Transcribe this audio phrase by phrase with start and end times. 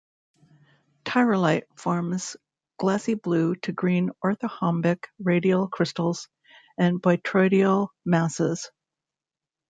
[1.05, 2.35] Tyrolite forms
[2.79, 6.27] glassy blue to green orthorhombic radial crystals
[6.75, 8.71] and botryoidal masses.